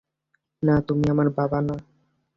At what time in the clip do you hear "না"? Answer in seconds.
0.63-0.75, 1.61-1.75